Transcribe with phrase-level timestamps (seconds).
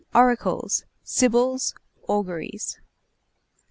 [0.15, 0.85] ORACLES.
[1.03, 1.75] SIBYLS.
[2.09, 2.79] AUGURIES.